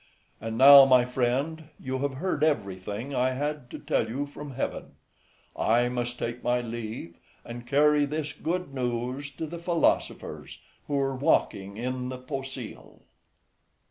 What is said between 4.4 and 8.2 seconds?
heaven; I must take my leave, and carry